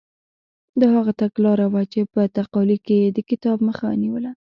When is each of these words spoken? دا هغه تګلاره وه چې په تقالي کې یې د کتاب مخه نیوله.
دا 0.79 0.87
هغه 0.97 1.11
تګلاره 1.21 1.65
وه 1.73 1.81
چې 1.91 1.99
په 2.13 2.21
تقالي 2.37 2.77
کې 2.85 2.95
یې 3.03 3.09
د 3.15 3.19
کتاب 3.29 3.57
مخه 3.67 3.87
نیوله. 4.03 4.31